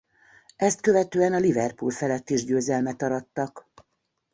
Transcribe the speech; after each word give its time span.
Ezt 0.55 0.81
követően 0.81 1.33
a 1.33 1.37
Liverpool 1.39 1.91
felett 1.91 2.29
is 2.29 2.43
győzelmet 2.45 3.01
arattak. 3.01 3.69